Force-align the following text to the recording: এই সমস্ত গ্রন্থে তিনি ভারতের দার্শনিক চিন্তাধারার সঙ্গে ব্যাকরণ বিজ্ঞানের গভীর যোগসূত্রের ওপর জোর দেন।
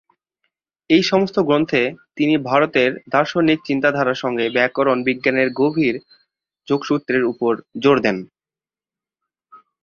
এই 0.89 1.03
সমস্ত 1.03 1.37
গ্রন্থে 1.39 1.81
তিনি 2.17 2.33
ভারতের 2.49 2.91
দার্শনিক 3.09 3.59
চিন্তাধারার 3.65 4.21
সঙ্গে 4.23 4.45
ব্যাকরণ 4.49 4.97
বিজ্ঞানের 5.03 5.49
গভীর 5.59 5.95
যোগসূত্রের 6.67 7.23
ওপর 7.23 7.53
জোর 7.83 7.97
দেন। 8.01 8.17